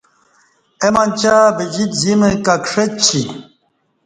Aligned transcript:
اے 0.81 0.87
منچیہ 0.95 1.37
بجیت 1.55 1.91
زیمہ 2.01 2.29
کہ 2.45 2.55
کݜہ 2.65 2.85
چی 3.03 3.21